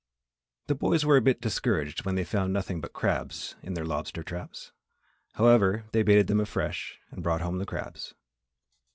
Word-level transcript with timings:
The 0.65 0.73
boys 0.73 1.05
were 1.05 1.17
a 1.17 1.21
bit 1.21 1.41
discouraged 1.41 2.05
when 2.05 2.15
they 2.15 2.23
found 2.23 2.51
nothing 2.51 2.81
but 2.81 2.91
crabs 2.91 3.55
in 3.61 3.75
the 3.75 3.83
lobster 3.83 4.23
traps. 4.23 4.71
However, 5.33 5.85
they 5.91 6.01
baited 6.01 6.25
them 6.25 6.39
afresh 6.39 6.97
and 7.11 7.21
brought 7.21 7.41
home 7.41 7.59
the 7.59 7.67
crabs. 7.67 8.15